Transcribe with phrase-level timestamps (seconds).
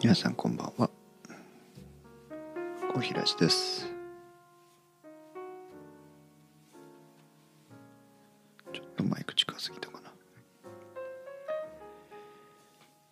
[0.00, 0.88] 皆さんこんばんは。
[2.94, 3.84] 小平です。
[8.72, 10.08] ちょっとマイク近すぎたかな。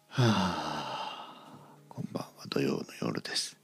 [0.08, 1.50] はあ
[1.88, 2.30] こんばんは。
[2.48, 3.56] 土曜の夜です。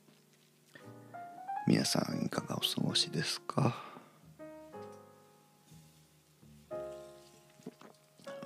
[1.69, 3.77] 皆さんいかがお過ごしですか？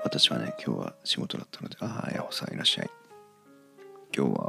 [0.05, 2.91] 私はね今日は仕事だったのでああヤホさんいらっしゃい。
[4.17, 4.46] 今日は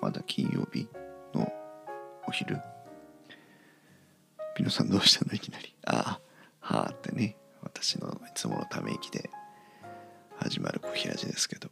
[0.00, 0.88] まだ金曜日
[1.34, 1.52] の
[2.26, 2.56] お昼。
[4.56, 5.32] ピノさんどうしたの？
[5.32, 5.74] いきなり。
[5.86, 6.20] あ
[6.60, 7.36] あはあってね。
[7.62, 9.30] 私のいつものため息で。
[10.40, 11.68] 始まる小平寺ですけど。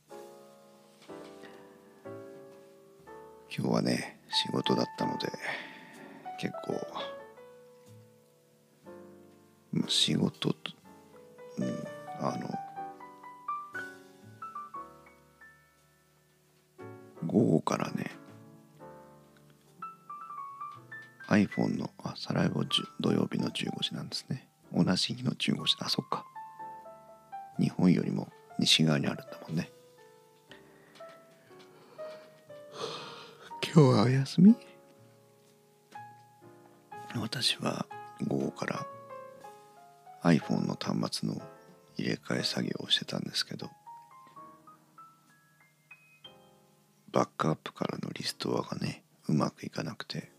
[3.56, 5.28] 今日はね仕事だったので
[6.38, 6.84] 結構
[9.88, 10.72] 仕事と、
[11.58, 11.86] うん、
[12.20, 12.50] あの
[17.26, 18.05] 午後からね
[21.44, 22.64] iPhone のあ再来後
[23.00, 24.48] 土曜日の15時なんですね。
[24.72, 26.24] 同じ日の15時あそっか。
[27.58, 29.70] 日本よりも西側にあるんだもんね。
[33.74, 34.56] 今日はお休み？
[37.14, 37.86] 私は
[38.26, 38.86] 午後から
[40.22, 41.40] iPhone の端末の
[41.96, 43.70] 入れ替え作業をしてたんですけど
[47.12, 50.30] バックアップからのリストアがねうまくいかなくて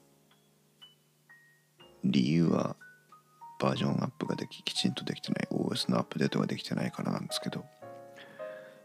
[2.12, 2.76] 理由は
[3.60, 5.48] バージョンアップができきちんとできてない。
[5.52, 7.66] OS のアップデートができてないからなんですけど。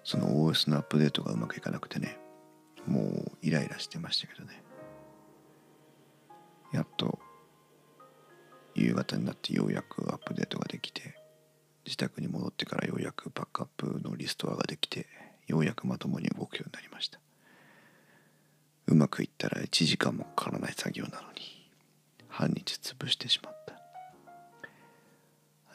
[0.05, 2.19] その OS のアップデートがうまくいかなくてね。
[2.87, 4.63] もうイライラしてましたけどね。
[6.73, 7.19] やっと
[8.75, 11.15] 夕方になってようやくアップデートができて
[11.85, 15.07] 自宅に戻ってからようやくバックアップのリストアができて
[15.47, 17.21] ようやくまともに動くようになりました。
[18.87, 21.62] うまくいったら1時間もかからない作業なのに。
[22.33, 23.79] 半日潰してしまった。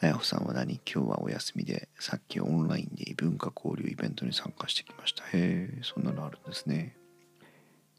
[0.00, 0.80] 綾穂さんは何？
[0.84, 5.22] 今日はお休みでさっきオンラインで異文化交流イベントに参加してきました。
[5.24, 6.96] へえそんなのあるんですね。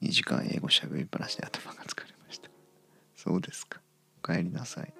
[0.01, 2.49] 2時間英語しゃべりっぱなしで頭が疲れました。
[3.15, 3.79] そうですか。
[4.21, 4.93] お帰りなさい。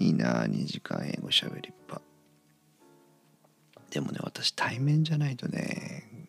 [0.00, 2.00] いいな2時間英語しゃべりっぱ。
[3.90, 6.28] でもね私対面じゃないとね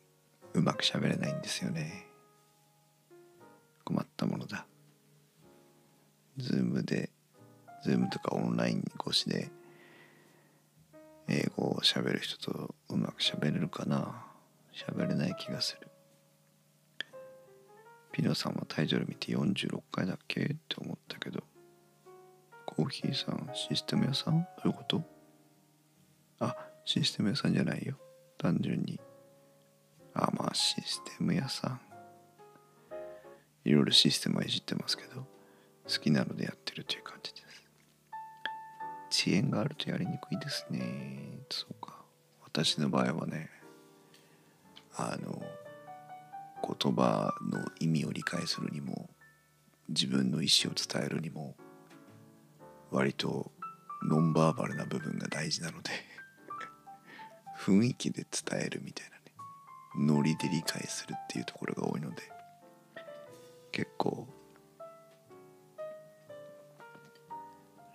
[0.54, 2.06] うまくしゃべれないんですよね。
[3.84, 4.68] 困ったものだ。
[6.38, 7.10] ズームで、
[7.84, 9.50] ズームとかオンライン越しで、
[11.28, 14.24] 英語を喋る人とうまく喋れるかな？
[14.74, 15.88] 喋れない気がする。
[18.12, 20.42] ピノさんはタイトル見て46回だっけ？
[20.42, 21.44] って思ったけど、
[22.66, 24.42] コーヒーさん、システム屋さん？
[24.42, 25.04] どういうこと？
[26.40, 26.56] あ、
[26.86, 27.98] システム屋さんじゃないよ。
[28.38, 29.00] 単純に。
[30.14, 31.82] あ、まあシステム屋さん。
[33.66, 35.28] いろいろシステムはいじってますけど
[35.88, 37.42] 好きなのでやってるという感じで
[39.12, 39.30] す。
[39.30, 41.40] 遅延があるとやりにくいですね。
[41.50, 41.98] そうか。
[42.44, 43.50] 私の場合はね
[44.96, 45.42] あの
[46.64, 49.10] 言葉の意味を理解するにも
[49.90, 51.56] 自分の意思を伝えるにも
[52.92, 53.52] 割と
[54.04, 55.92] ノンバーバルな部分が大事なので
[57.60, 59.24] 雰囲気で伝えるみたいなね
[60.16, 62.24] ノリで理解するっていうところが多いので
[63.72, 64.28] 結構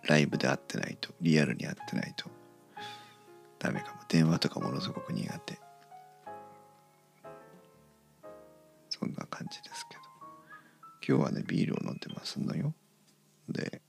[0.05, 2.31] ライブで会ってないとリアルに会ってないと
[3.59, 4.01] ダメかも。
[4.09, 5.59] 電話とかものすごく苦手。
[8.91, 10.03] そんな感じですけど。
[11.07, 12.75] 今日はねビールを飲んでますのよ。
[13.49, 13.81] で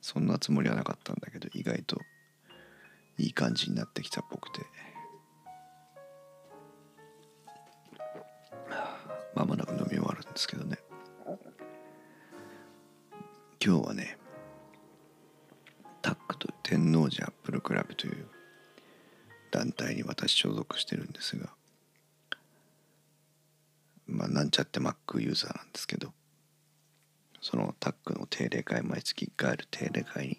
[0.00, 2.00] そんなつもりはなかったんだけど意外と
[3.18, 4.64] いい感じになってきたっぽくて。
[9.34, 10.78] まもなく飲み終わるんですけどね。
[13.62, 14.18] 今日はね
[16.68, 18.26] 天王寺アップルクラブという
[19.50, 21.48] 団体に私所属してるんですが
[24.06, 26.12] まあなんちゃって Mac ユーザーなんですけど
[27.40, 30.38] そのタックの定例会毎月1回ある定例会に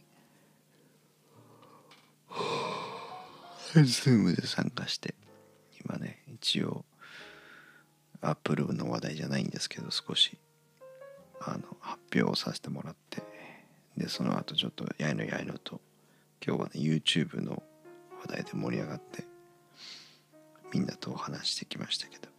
[3.74, 5.16] Zoom で参加して
[5.84, 6.86] 今ね一応
[8.22, 10.38] アップルの話題じゃないんですけど少し
[11.42, 13.24] あの発表をさせてもらって
[13.98, 15.82] でその後ちょっとやいのやいのと
[16.46, 17.64] 今日はね YouTube の
[18.22, 19.26] 話題で盛り上がって
[20.74, 22.30] みんなとお話してきましたけど。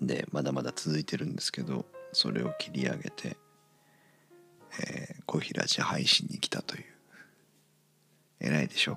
[0.00, 3.36] でまだまだ続いてるんですけどそれを切り上げて、
[4.80, 6.84] えー、小平寺配信に来たという。
[8.40, 8.96] 偉いでしょ？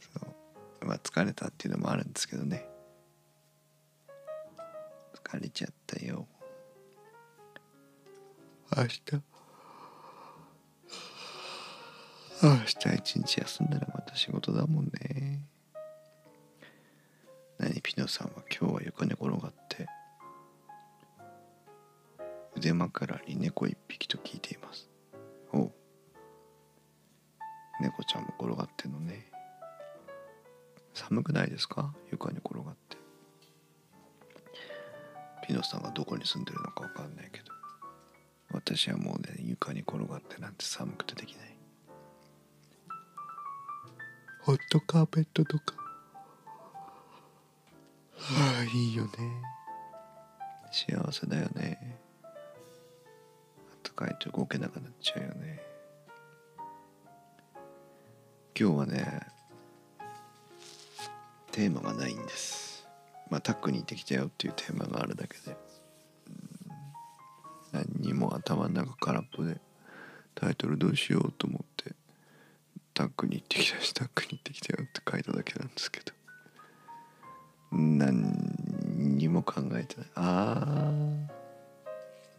[0.00, 0.20] そ
[0.82, 0.86] う。
[0.86, 2.64] まあ疲れたっていうのもあるんですけどね。
[5.24, 6.28] 疲れちゃったよ。
[8.76, 9.35] 明日。
[12.42, 15.40] 明日一日休んだらまた仕事だもんね。
[17.58, 19.86] 何ピノさんは今日は床に転がって。
[22.54, 24.90] 腕枕に猫一匹と聞いています。
[25.52, 25.72] おう。
[27.80, 29.30] 猫ちゃんも転がってんのね。
[30.92, 31.94] 寒くないですか？
[32.12, 32.98] 床に転がって。
[35.46, 37.46] ピノさんがどこに住んでるのか分かんないけど。
[38.52, 41.55] 私はもうね床に転がってなんて寒くてできない。
[44.46, 45.74] ホットカーペットとか。
[48.16, 49.10] はあいいよね。
[50.70, 51.98] 幸せだよね。
[52.22, 52.30] あっ
[53.82, 55.60] たかいと動けなくなっちゃうよね。
[58.56, 59.20] 今日はね
[61.50, 62.86] テーマがないんです。
[63.28, 65.56] まあタックに行ってきたよっていうテーマがあるだけで。
[67.72, 69.60] 何にも頭の中空っぽで。
[70.36, 71.75] タイトルどうしようと思って。
[72.96, 76.12] タックに行ってきたしタックに行ってきたよって書いただけなんですけど。
[77.70, 78.32] 何
[78.96, 80.06] にも考えてない。
[80.14, 80.92] あ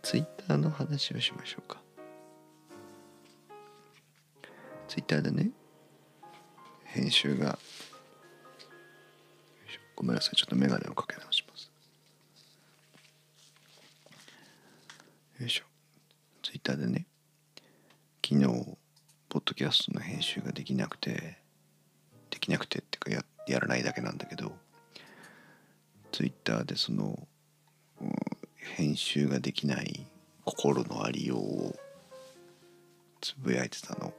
[0.02, 1.80] ツイッターの話をしましょうか。
[4.88, 5.52] ツイッターでね
[6.86, 7.60] 編集が。
[9.96, 10.36] ごめんなさい。
[10.36, 11.72] ちょっと眼鏡をかけ直します。
[15.40, 15.66] よいしょ。
[16.42, 17.06] ツイッターでね
[18.26, 18.77] 昨日
[19.30, 21.38] ポッドキャストの編集ができなくて
[22.30, 24.52] できなくてっていうかややらないだけなんだけど
[26.12, 27.28] ツイッターでその、
[28.02, 28.12] うん
[28.76, 30.06] 編集ができない
[30.44, 31.76] 心のありようを
[33.22, 34.14] つぶやいてたの。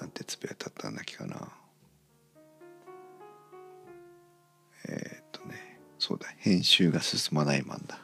[0.00, 1.48] なんてつぶやいてたんだっけかな。
[4.88, 7.98] えーっとねそうだ編集が進まないマンだ。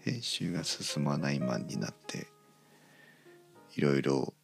[0.00, 2.28] 編集が進まないマン になって
[3.76, 4.34] いろいろ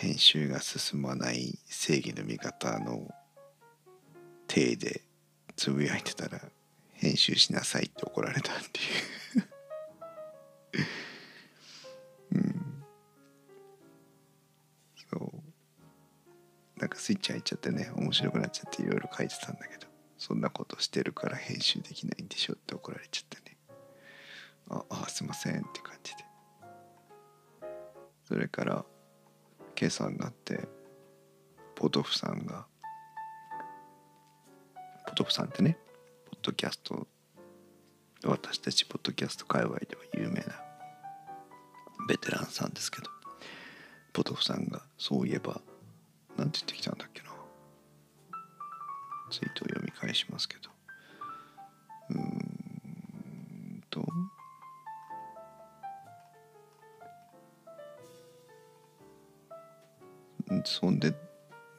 [0.00, 3.08] 編集が進まない正義の味方の
[4.46, 5.02] 体で
[5.56, 6.40] つぶやいてたら
[6.92, 8.82] 編集しなさいって怒られたってい
[10.72, 10.78] う。
[12.36, 12.84] うん。
[15.10, 16.80] そう。
[16.80, 19.86] なんかスイッチ入っちゃってね面白くなっちゃっていろいろ書いてたんだけど
[20.18, 23.56] そんなことしてるから編集できないんでしょって怒られちゃってね。
[24.68, 26.29] ああすいませんって感じで。
[28.30, 28.84] それから
[29.76, 30.68] 今朝になって
[31.74, 32.64] ポトフさんが
[35.08, 35.76] ポトフさんってね
[36.30, 37.08] ポッドキャスト
[38.24, 40.44] 私たちポッドキャスト界隈では有名な
[42.08, 43.10] ベテランさんですけど
[44.12, 45.60] ポトフさんがそういえば
[46.36, 47.30] なんて言ってきたんだっけな。
[49.32, 50.70] ツイートを読み返しますけど。
[52.10, 54.06] うーんと
[60.64, 61.14] そんで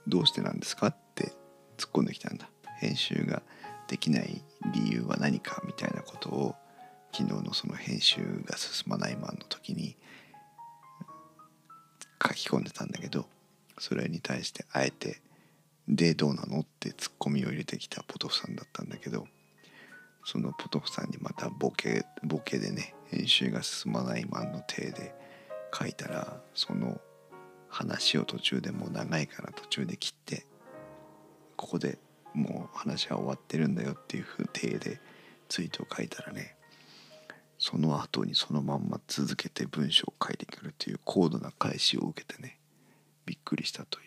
[0.07, 1.33] どうしてなんですかって
[1.77, 3.41] 突っ込んできたんだ編集が
[3.87, 6.55] できない理由は何かみたいなことを
[7.13, 9.97] 昨日のその編集が進まないマンの時に
[12.25, 13.25] 書き込んでたんだけど
[13.79, 15.21] それに対してあえて
[15.87, 19.27] 「でどうなの?」ってツッコミを入れてきたポトフさんだったんだけど
[20.23, 25.15] そのポトフさんにまたボケボケでね編集が進まないマンの体で
[25.77, 27.01] 書いたらその
[27.71, 30.45] 話を途中でもう長いから途中で切って
[31.55, 31.97] ここで
[32.33, 35.01] もう話は終わってるんだよっていうふう体で
[35.47, 36.55] ツイートを書いたらね
[37.57, 42.57] その後にそのまんま続けて文章を書いてくるという高度な返しを受けてね
[43.25, 44.05] びっくりしたという。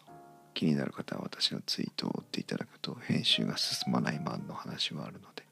[0.00, 0.10] う。
[0.54, 5.44] 気になる方は私のツイートを追っていただくと編集が進まないマンの話はあるので。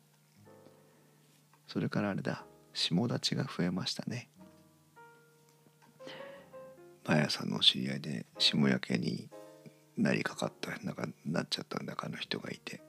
[1.68, 2.46] それからあれだ。
[2.72, 4.29] 下立ちが増えましたね。
[7.06, 9.28] 毎朝のお知り合いで下焼けに
[9.96, 12.80] なりかかったなんかなっちゃった中の人がいて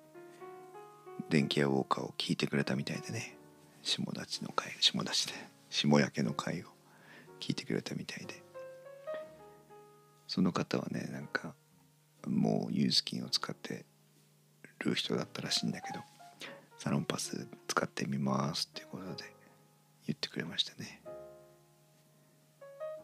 [1.29, 3.37] 電気屋ウォーカーを聞いてくれたみたいでね
[3.83, 5.33] 下立ちの会下立ちで
[5.69, 6.65] 下焼けの会を
[7.39, 8.41] 聞いてくれたみたいで。
[10.31, 11.53] その方はねなんか
[12.25, 13.83] もうユースキンを使って
[14.79, 15.99] る人だったらしいんだけど
[16.79, 19.33] サロンパス使ってみますっていうことで
[20.07, 21.01] 言ってくれましたね。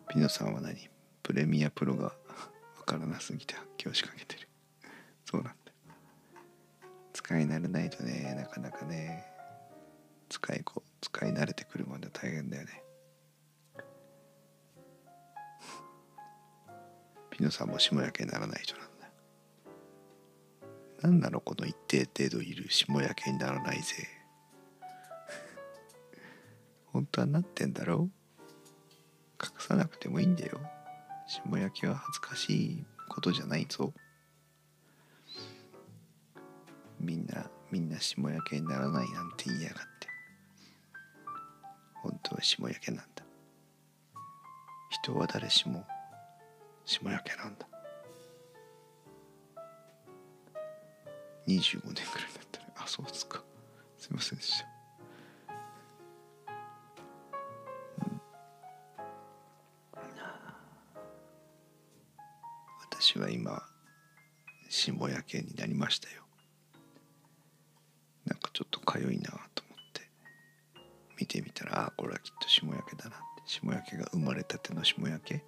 [0.08, 0.90] ピノさんは何？
[1.27, 2.05] プレミアプロが
[2.79, 4.48] わからなすぎて発狂しかけてる。
[5.25, 5.74] そうなんだ。
[7.12, 9.25] 使い慣れないとねなかなかね。
[10.29, 12.81] 使いこ使い慣れてくるまで大変だよね。
[17.29, 19.12] ピノさんも霜焼けにならない人なんだ。
[21.01, 24.07] 何なのこの一定程度いる霜焼けにならないぜ。
[26.88, 28.10] 本当はなってんだろ
[29.43, 30.76] 隠さなくてもいいんだよ。
[31.27, 33.93] 霜焼けは恥ずかしいことじゃないぞ。
[37.00, 40.07] みんなみんな霜焼けにならないなんて言いやがって。
[41.96, 43.24] 本当は霜焼けなんだ。
[44.89, 45.86] 人は誰しも
[46.86, 47.67] 霜焼けなんだ。
[51.48, 53.43] 25年くらいだったらあそうですか。
[53.98, 54.67] すいませんでした、
[65.27, 66.24] 霜焼けになりましたよ。
[68.25, 70.10] なんかちょっとかゆいなと思って。
[71.19, 73.43] 見てみたらあこれはきっと霜焼けだなって。
[73.46, 75.43] 霜焼けが生まれたての霜焼け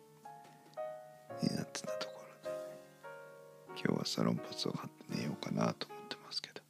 [1.42, 2.56] になってたところで、ね、
[3.84, 6.62] 今日はサロンパスを貼って寝ようかなと思ってますけど。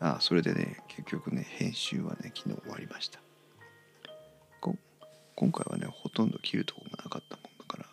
[0.00, 3.20] ああそれでね結局ね編集はね昨日終わりました。
[5.34, 7.86] 今回はねほとんど切るとこがなかったもんだから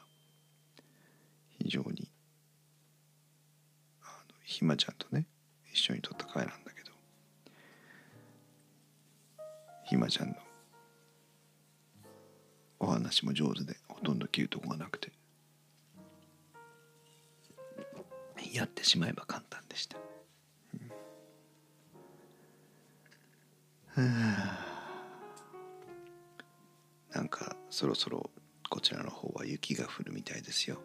[1.58, 2.12] 非常に
[4.03, 5.25] あのひまちゃんとね
[5.72, 6.92] 一緒に撮った回なんだけど。
[9.86, 10.36] ひまちゃんの
[12.78, 15.13] お話も上手でほとんど切るとこがなくて。
[18.51, 19.98] やってしまえば簡単でした、
[23.96, 24.25] うん、
[27.13, 28.30] なんかそろそろ
[28.70, 30.82] こちらの方は雪が降るみたいですよ。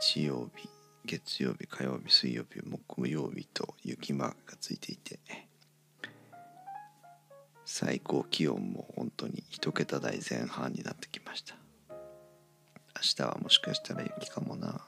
[0.00, 0.75] 日曜日。
[1.06, 5.18] 月曜日火曜日水曜日木曜日と雪マークがついていて
[7.64, 11.54] 最高気温も本当に1桁台前半になってきました。
[11.88, 14.80] 明日はもしかしたら雪かもな。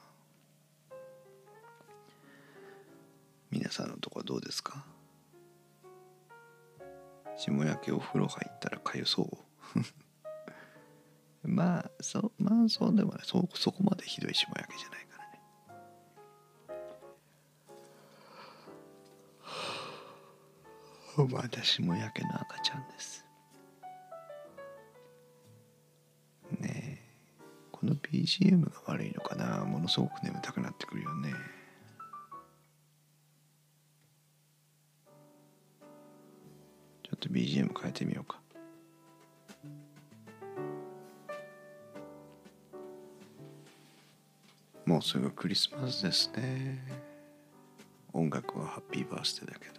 [3.51, 4.85] 皆さんのとこはどうですか？
[7.37, 9.29] 霜焼けお風呂入ったらかゆそ
[9.73, 9.79] う。
[11.47, 13.21] まあそまあそうでもない。
[13.25, 15.07] そそこまでひどい霜焼けじゃない
[21.27, 23.25] 私もやけの赤ちゃんです。
[26.59, 27.09] ねえ
[27.71, 29.65] この BGM が悪いのかな？
[29.65, 31.33] ものすごく眠たくなってくるよね。
[37.03, 38.39] ちょっと BGM 変えてみようか。
[44.85, 46.83] もうすぐクリスマスですね。
[48.11, 49.78] 音楽はハッピーバースデーだけど。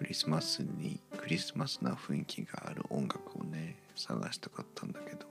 [0.00, 5.26] クリスマスにクリスマスな雰囲気がある音楽をね探したかったんだけど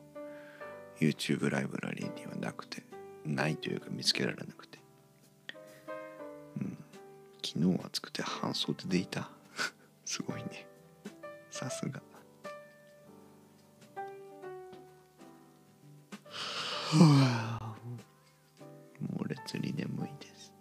[1.00, 2.84] YouTube ライブラリーにはなくて
[3.26, 4.78] ないというか見つけられなくて。
[6.62, 6.78] うん。
[7.44, 9.32] 昨日暑くて半袖でいた。
[10.06, 10.68] すごいね。
[11.50, 12.00] さすが。
[16.92, 17.76] はあ
[19.18, 20.54] 猛烈に眠いです。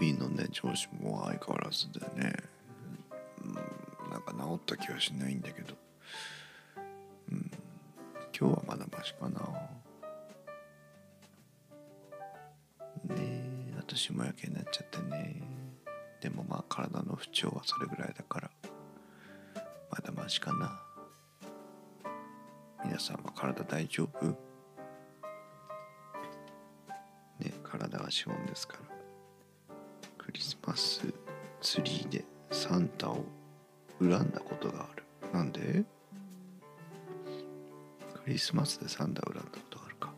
[0.00, 2.32] 首のね調子も相変わらずでね、
[3.44, 3.54] うん、
[4.10, 5.74] なんか治った気はしないんだけど、
[7.30, 7.50] うん、
[8.38, 9.40] 今日はまだマシかな。
[13.04, 15.42] ねえ私もやけになっちゃってね。
[16.22, 18.50] でもまあ体の不調はそれぐらいだから
[19.90, 20.80] まだマシかな。
[22.86, 24.28] 皆さんは体大丈夫？
[27.38, 28.99] ね体は資本ですから。
[30.66, 31.02] マス
[31.60, 33.24] ツリーでサンタを
[34.00, 35.04] 恨んだことがある。
[35.32, 35.84] なんで？
[38.24, 40.12] クリスマスでサンタを恨んだことがあるか。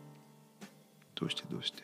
[1.15, 1.43] どうして？
[1.49, 1.83] どうして？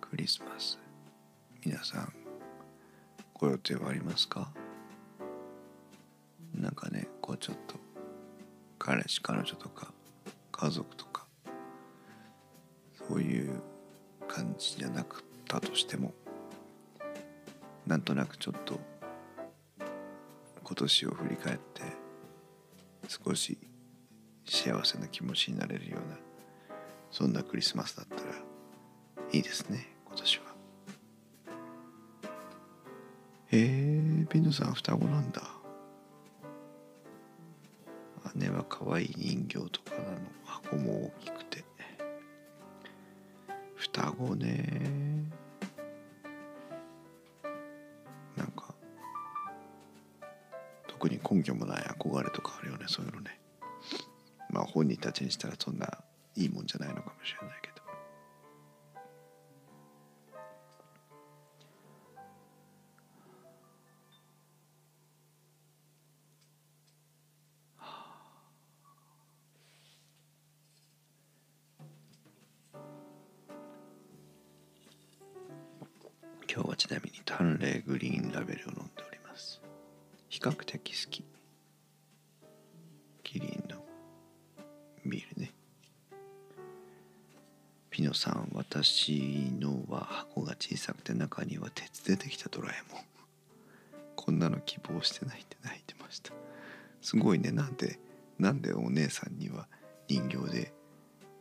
[0.00, 0.78] クリスマス。
[1.64, 2.12] 皆さん
[3.34, 4.50] ご予定はありますか？
[6.54, 7.76] なんかねこうちょっと
[8.78, 9.92] 彼氏彼女とか
[10.50, 10.87] 家族
[15.56, 16.12] ったとしても
[17.86, 18.78] なんとなくちょっと
[20.62, 21.82] 今年を振り返って
[23.08, 23.56] 少し
[24.44, 26.18] 幸せな気持ちになれるような
[27.10, 28.20] そんなクリスマスだったら
[29.32, 30.44] いいですね今年は。
[33.50, 35.42] へえピノさん双子なんだ。
[38.34, 40.18] 姉は可愛い人形とかなの。
[40.44, 41.64] 箱も大きくて。
[43.76, 45.07] 双子ね。
[51.48, 53.40] 特に根拠もない憧れとかあるよねそういうのね。
[54.50, 55.98] まあ本人たちにしたらそんな
[56.36, 57.78] いいもんじゃないのかもしれないけど。
[76.50, 79.60] 今日はちなみにタンレグリーンラベルを飲んでおります。
[80.28, 80.87] 比較的
[88.82, 93.02] 私のは箱が小さくて中には鉄でできたドラえもん。
[94.14, 96.32] こんなの希望してないって泣いてました。
[97.02, 97.50] すごいね。
[97.50, 97.98] なんで
[98.38, 99.66] なんでお姉さんには
[100.06, 100.72] 人形で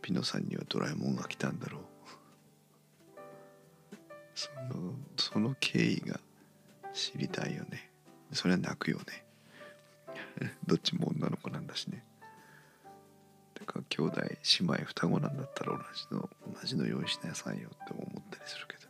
[0.02, 1.82] ピノさんにはドラえもんが来たんだろう。
[4.34, 6.20] そのその経緯が
[6.92, 7.92] 知りたいよね。
[8.32, 9.26] それは泣くよね。
[10.66, 12.04] どっちも女の子なんだしね。
[13.98, 18.82] 兄弟姉妹双子なんだったら同じの同じの用意しなさいよって思ったりするけど。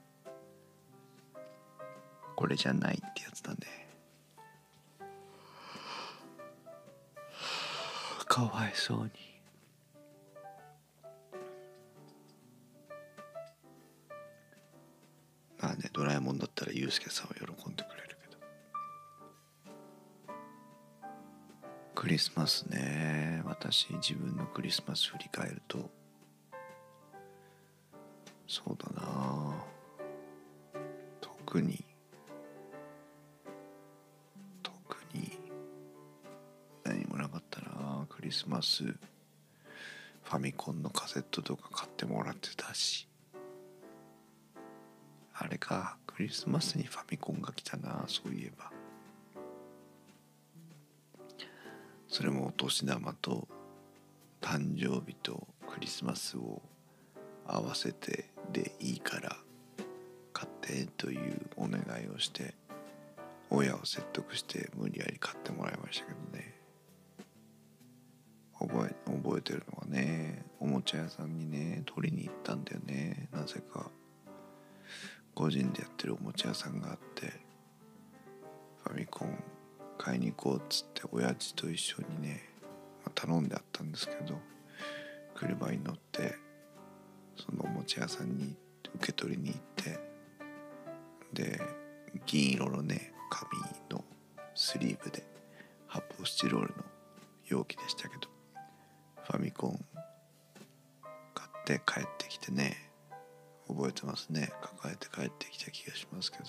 [2.36, 3.88] これじゃないってやつだね。
[8.26, 9.12] かわいそうに。
[15.60, 18.17] まあねドラえもんだったらユうスケさんは喜んでくれる
[22.00, 23.42] クリスマスね。
[23.44, 25.90] 私自分のクリスマス振り返ると。
[28.48, 29.56] そうだな。
[31.20, 31.84] 特に。
[34.62, 35.40] 特に。
[36.84, 38.06] 何もなかったな。
[38.08, 38.84] クリスマス。
[38.84, 43.10] ファミコンのカセットとか買ってもらってたし。
[45.34, 45.98] あれか。
[46.06, 48.04] クリスマスにファミコンが来たな。
[48.06, 48.77] そういえば。
[52.18, 53.48] それもお年玉と
[54.42, 56.64] 誕生日とクリスマスを
[57.46, 59.38] 合わせてでいいから
[60.34, 62.56] 買ってというお願いをして
[63.52, 66.56] 親を説得して無理やり買ってもらいましたけどね。
[68.60, 73.30] 覚え覚えてるのはねおもちゃ屋さんにね取りに行ったんだよね。
[73.32, 73.92] なぜか。
[75.36, 77.32] 個人でやってるおもちゃ屋さんがあって
[78.86, 79.38] ファミコン
[79.98, 82.42] 買いに行こうっつって親父と一緒にね、
[83.04, 84.40] まあ、頼んであったんですけど
[85.36, 86.36] 車に乗って
[87.36, 88.56] そのおもちゃ屋さんに
[88.96, 90.00] 受け取りに行って
[91.34, 91.62] で
[92.26, 94.04] 銀色のね紙の
[94.56, 95.24] スリーブで
[95.88, 96.84] 発泡スチロールの
[97.46, 98.30] 容器でしたけど
[99.24, 99.86] ファミコン
[101.34, 102.88] 買って帰ってきてね
[103.68, 104.50] 覚えてますね。
[104.62, 106.46] 抱えて帰ってきた気がしますけど。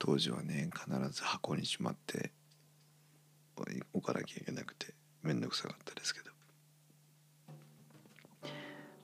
[0.00, 2.32] 当時はね必ず箱にしまって
[3.92, 6.30] 置かなきゃいけなくて面倒くさかったですけど。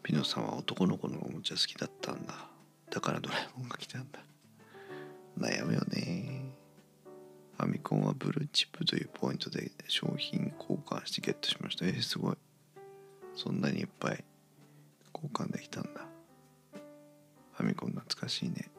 [0.02, 2.48] ピノさんは男の子のおもちゃ好きだったんだ。
[2.90, 4.20] だからドラえもんが来たんだ。
[5.38, 6.52] 悩むよね。
[7.58, 11.86] ファミコンはブルーチップというポイントで商品交換してゲットしました。
[11.86, 12.36] えー、すごい。
[13.34, 14.24] そんなにいっぱい
[15.12, 16.06] 交換できたんだ。
[17.54, 18.70] ファミコン懐かしいね。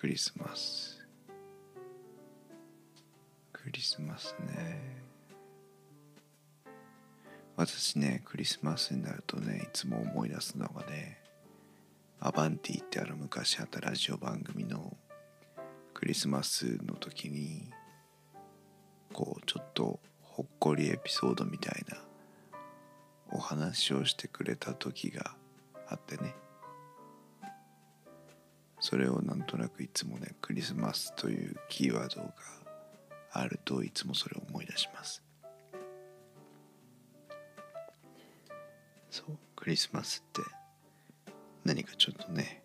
[0.00, 0.98] クリスマス。
[3.52, 5.02] クリスマスね。
[7.54, 11.20] 私ねクリスマスになるとねいつも思い出すのがね
[12.18, 14.96] アバンティってあの昔あったラジオ番組の
[15.92, 17.68] クリスマスの時に
[19.12, 21.98] こうちょっとほっこりエピソードみたいな
[23.32, 25.34] お話をしてくれた時が
[25.90, 26.34] あってね。
[28.80, 32.32] それをなんとなくいつもねクリスマスというキーワードが
[33.32, 35.22] あるといつもそれを思い出します。
[39.10, 40.42] そうクリスマスって
[41.64, 42.62] 何かちょっとね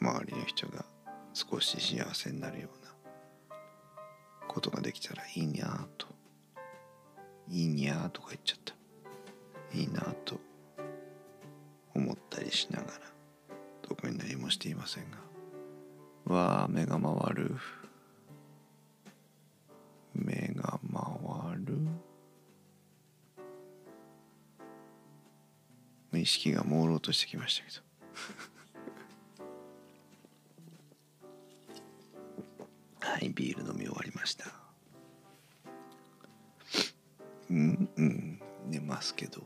[0.00, 0.84] 周りの人が
[1.32, 2.92] 少し幸せになるような
[4.46, 6.06] ことができたらいいにゃーと
[7.48, 8.74] いいにゃーとか言っちゃった。
[9.74, 10.38] いいなと
[11.94, 13.13] 思ったりしながら。
[13.86, 15.18] 特に何もしていませんが。
[16.34, 17.56] わあ目が回る。
[20.14, 21.76] 目が回る。
[26.14, 27.82] 意識が朦朧としてきましたけど。
[33.06, 34.46] はいビール飲み終わりました。
[37.50, 38.40] うんうん。
[38.66, 39.42] 寝ますけど。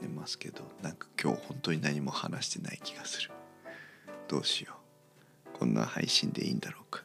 [0.00, 0.64] 寝ますけど。
[0.80, 3.30] なんか今日本当に何も話してない気がする
[4.32, 4.72] どうしよ
[5.54, 5.58] う。
[5.58, 7.02] こんな配信でいいんだろうか。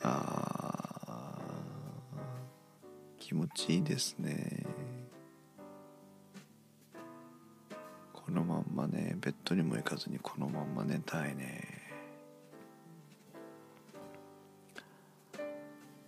[0.00, 4.64] あー気持ちいいですね。
[8.14, 11.82] このまんまねベッドにも行かずにこのまんま寝たいね。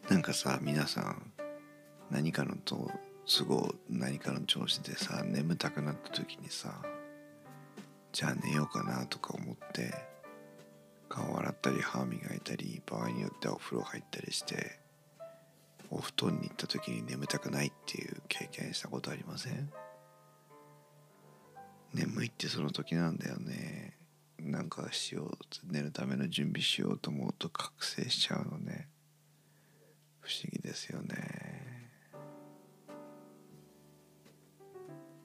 [0.08, 1.22] なんかさ皆さん
[2.10, 2.90] 何かのと
[3.26, 6.80] 都合何かの調子でさ眠たくなった時にさ
[8.14, 9.92] じゃあ寝ようかなとか思って
[11.08, 14.78] 顔洗ったり歯磨いたり場合によってはお風呂入ったりして
[15.90, 19.68] お布団に行った時に眠たくないっていう経験したことありません？
[21.92, 23.96] 眠いってその時なんだよね。
[24.38, 25.38] なんかしよう
[25.72, 28.88] 寝るための準備しようと思うと覚醒しちゃうのね。
[30.20, 31.90] 不思議ですよね。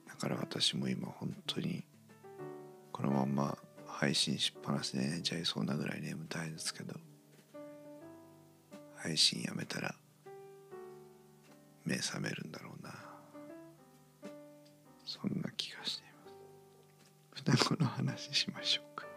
[0.08, 1.84] だから私も今本当に
[3.30, 6.94] んま配信しっぱなしで寝ちゃいそうなぐらい眠たいですけど
[8.96, 9.96] 配信やめたら
[11.86, 12.94] 目覚めるんだろうな。
[15.06, 16.08] そんな気がしてい
[17.44, 17.58] ます。
[17.58, 19.08] 双子の話しましょうか。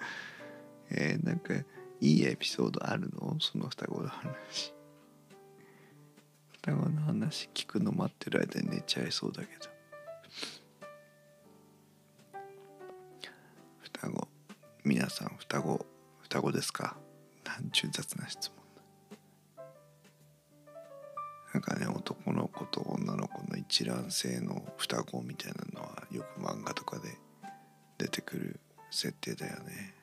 [0.90, 1.64] えー、なんかい
[2.00, 3.36] いエピソードあるの？
[3.38, 4.72] その双子の話。
[6.52, 9.73] 双子の話聞くの待ってる間に寝ちゃいそうだけど。
[16.54, 16.96] ですか？
[17.44, 18.64] なんちゅう雑な質問
[21.52, 27.16] なんかね男の子と女の子の一卵性の双子みたいなのはよく漫画とかで
[27.98, 29.94] 出てくる設定だよね。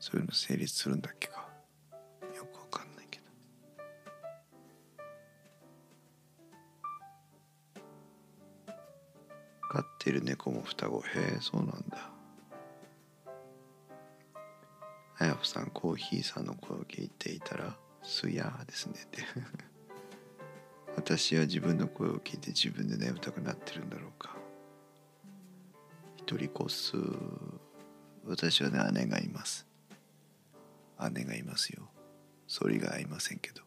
[0.00, 1.46] そういうの成立するんだっけか？
[2.34, 3.24] よくわかんないけど。
[9.70, 11.00] 飼ってる猫も双子。
[11.02, 11.04] へ
[11.36, 12.10] えそうなんだ。
[15.42, 18.94] あやふさんコーヒーさんの声を聞いていたらすやーですね。
[19.04, 19.22] って
[20.94, 24.36] 私は自分の声を聞いて自分で眠たくなってるんだろうか。
[26.16, 26.96] 一人こす
[28.24, 29.66] 私はね姉がいます。
[31.12, 31.88] 姉がいますよ。
[32.46, 33.62] それが合いませんけど。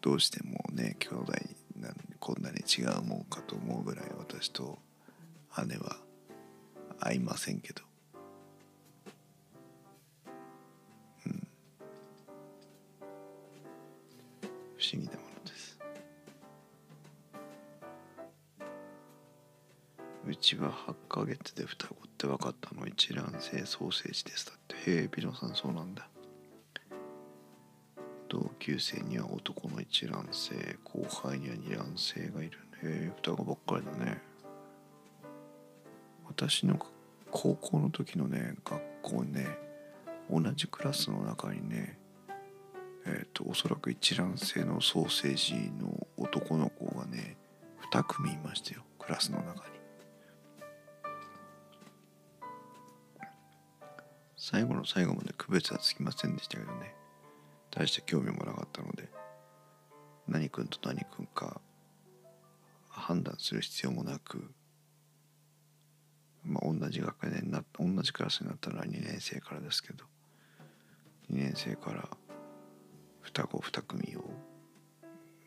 [0.00, 1.32] どうしてもね兄弟
[1.76, 4.78] なんこんなに違うもんかと思うぐらい私と
[5.66, 5.96] 姉は
[7.00, 7.87] 会いませんけど。
[14.78, 15.78] 不思議なものです。
[20.24, 22.86] うちは8ヶ月で双子って分かったの。
[22.86, 24.46] 一卵性ソーセージです。
[24.46, 26.08] だってへえピノさんそうなんだ。
[28.28, 34.22] 同級生には男の一卵性後輩には二卵性がいるへえ双子ばっかりだね。
[36.28, 36.78] 私の
[37.32, 39.58] 高校の時のね学校ね
[40.30, 41.97] 同じクラスの中にね
[43.08, 47.36] えっ、とおそらく一卵性のソーセージの男の子がね
[47.92, 49.78] 2組いましたよクラスの中に。
[54.36, 56.94] 最後の最後まで区別はつきませんでしたけどね。
[57.70, 59.08] 大して興味もなかったので
[60.26, 61.60] 何君と何君か
[62.88, 64.50] 判断する必要もなく、
[66.44, 70.04] まあ、同じ学年な同じクラスになったのは2年生からですけど
[71.30, 72.08] 2年生から
[73.28, 74.24] 双子2組を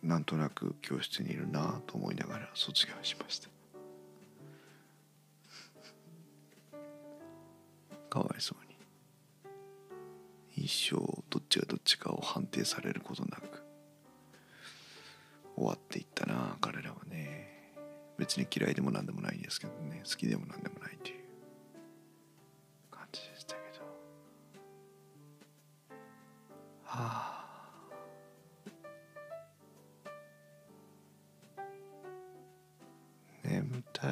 [0.04, 3.50] なんとなく教室にいるなと思いながら卒業しました。
[8.12, 8.76] かわいそうに。
[10.64, 10.98] 一生
[11.32, 13.64] どっちがどっちかを判定されることなく
[15.56, 17.50] 終わっていったな彼らはね。
[18.20, 20.04] 別に嫌いでも何でもないですけどね。
[20.06, 21.24] 好きでも何でもないという。
[22.92, 23.86] 感じでしたけど。
[26.84, 27.41] はあ。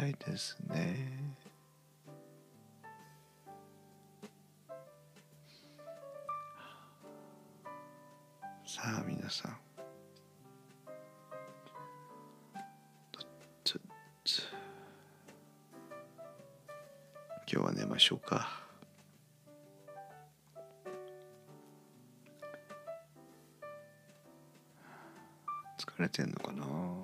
[0.10, 0.95] いですね。
[8.65, 9.58] さあ皆さん。
[17.52, 18.62] 今日は寝ましょうか。
[25.80, 26.99] 疲れてんのかな？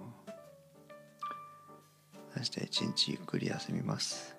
[2.75, 4.35] 一日ゆっくり休みます。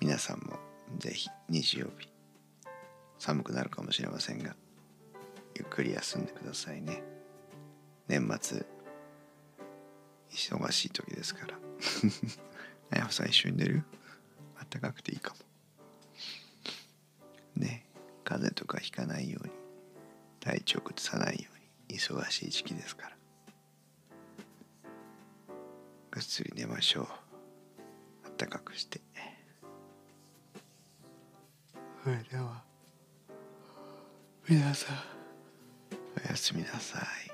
[0.00, 0.56] 皆さんも
[0.96, 2.08] ぜひ日曜日
[3.18, 4.56] 寒くなるかもしれませんが
[5.54, 7.02] ゆっくり休んでくださいね。
[8.08, 8.64] 年末
[10.30, 11.58] 忙しい時ですから。
[12.90, 13.84] あやさん一緒に寝る？
[14.58, 15.40] あったかくていいかも。
[17.56, 17.84] ね
[18.24, 19.52] 風邪とかひかないように
[20.40, 23.19] 体調崩さないように忙しい時期ですから。
[26.30, 27.06] ぐっすり寝ましょう。
[28.24, 29.00] あったかくして。
[32.04, 32.62] それでは
[34.48, 34.96] 皆さん。
[36.24, 37.29] おやすみなさい